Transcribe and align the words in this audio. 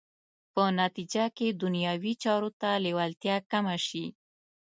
په 0.53 0.63
نتیجه 0.81 1.25
کې 1.37 1.47
دنیوي 1.61 2.13
چارو 2.23 2.49
ته 2.59 2.69
لېوالتیا 2.85 3.35
کمه 3.51 3.75
شي. 3.87 4.05